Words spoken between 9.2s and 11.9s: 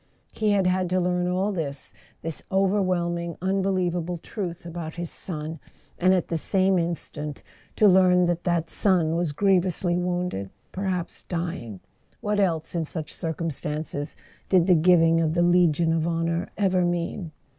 griev¬ ously wounded, perhaps dying